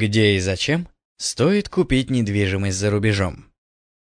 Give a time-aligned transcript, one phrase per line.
[0.00, 0.88] Где и зачем
[1.18, 3.52] стоит купить недвижимость за рубежом?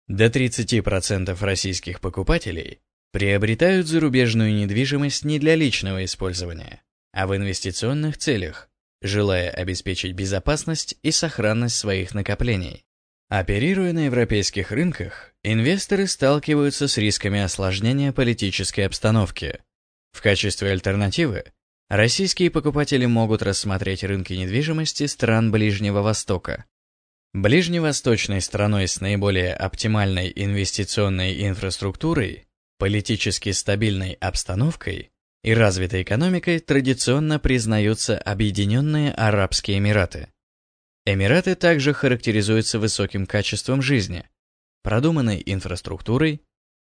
[0.07, 2.79] До 30% российских покупателей
[3.11, 8.67] приобретают зарубежную недвижимость не для личного использования, а в инвестиционных целях,
[9.03, 12.83] желая обеспечить безопасность и сохранность своих накоплений.
[13.29, 19.59] Оперируя на европейских рынках, инвесторы сталкиваются с рисками осложнения политической обстановки.
[20.13, 21.43] В качестве альтернативы
[21.89, 26.65] Российские покупатели могут рассмотреть рынки недвижимости стран Ближнего Востока.
[27.33, 32.47] Ближневосточной страной с наиболее оптимальной инвестиционной инфраструктурой,
[32.79, 35.11] политически стабильной обстановкой
[35.43, 40.29] и развитой экономикой традиционно признаются Объединенные Арабские Эмираты.
[41.05, 44.27] Эмираты также характеризуются высоким качеством жизни,
[44.81, 46.41] продуманной инфраструктурой,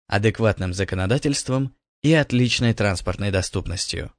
[0.06, 4.14] адекватным законодательством и отличной транспортной доступностью.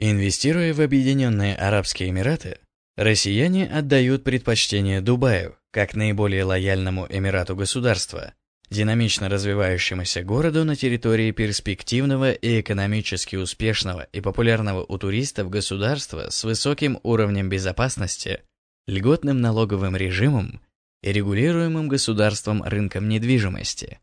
[0.00, 2.58] Инвестируя в Объединенные Арабские Эмираты,
[2.96, 8.32] россияне отдают предпочтение Дубаю как наиболее лояльному Эмирату государства,
[8.70, 16.44] динамично развивающемуся городу на территории перспективного и экономически успешного и популярного у туристов государства с
[16.44, 18.42] высоким уровнем безопасности,
[18.86, 20.60] льготным налоговым режимом
[21.02, 23.98] и регулируемым государством рынком недвижимости.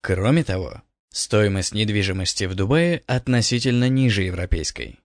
[0.00, 0.82] Кроме того,
[1.12, 4.99] стоимость недвижимости в Дубае относительно ниже европейской.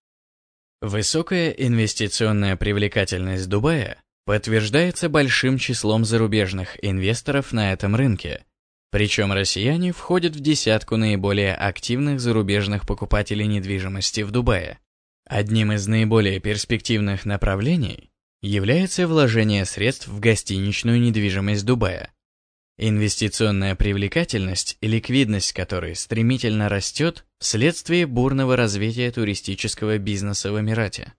[0.87, 8.45] Высокая инвестиционная привлекательность Дубая подтверждается большим числом зарубежных инвесторов на этом рынке,
[8.91, 14.77] причем россияне входят в десятку наиболее активных зарубежных покупателей недвижимости в Дубае.
[15.27, 18.11] Одним из наиболее перспективных направлений
[18.43, 22.11] является вложение средств в гостиничную недвижимость Дубая,
[22.77, 31.13] инвестиционная привлекательность и ликвидность которой стремительно растет вследствие бурного развития туристического бизнеса в Эмирате.